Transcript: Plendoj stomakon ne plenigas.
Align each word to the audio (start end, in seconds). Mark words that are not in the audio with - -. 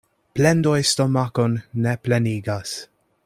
Plendoj 0.37 0.77
stomakon 0.91 1.59
ne 1.87 1.95
plenigas. 2.07 2.75